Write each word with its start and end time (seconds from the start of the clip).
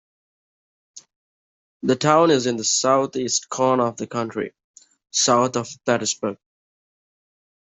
The 1.83 1.95
town 1.95 2.31
is 2.31 2.47
in 2.47 2.57
the 2.57 2.63
southeast 2.63 3.49
corner 3.49 3.85
of 3.85 3.97
the 3.97 4.07
county, 4.07 4.49
south 5.11 5.55
of 5.55 5.69
Plattsburgh. 5.85 6.39